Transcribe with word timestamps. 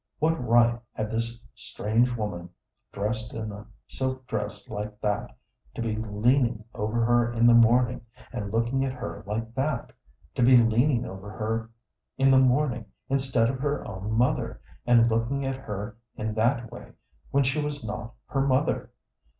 What 0.17 0.43
right 0.43 0.79
had 0.93 1.11
this 1.11 1.39
strange 1.53 2.15
woman, 2.17 2.49
dressed 2.91 3.35
in 3.35 3.51
a 3.51 3.67
silk 3.87 4.25
dress 4.25 4.67
like 4.67 4.99
that, 5.01 5.37
to 5.75 5.81
be 5.83 5.95
leaning 5.95 6.63
over 6.73 7.05
her 7.05 7.31
in 7.31 7.45
the 7.45 7.53
morning, 7.53 8.01
and 8.33 8.51
looking 8.51 8.83
at 8.83 8.93
her 8.93 9.21
like 9.27 9.53
that 9.53 9.93
to 10.33 10.41
be 10.41 10.57
leaning 10.57 11.05
over 11.05 11.29
her 11.29 11.69
in 12.17 12.31
the 12.31 12.39
morning 12.39 12.85
instead 13.09 13.47
of 13.47 13.59
her 13.59 13.87
own 13.87 14.11
mother, 14.13 14.59
and 14.87 15.07
looking 15.07 15.45
at 15.45 15.55
her 15.55 15.97
in 16.15 16.33
that 16.33 16.71
way, 16.71 16.93
when 17.29 17.43
she 17.43 17.61
was 17.63 17.85
not 17.85 18.15
her 18.25 18.41
mother? 18.41 18.89